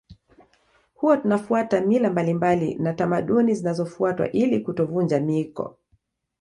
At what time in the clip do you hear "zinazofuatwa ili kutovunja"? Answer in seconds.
3.53-5.19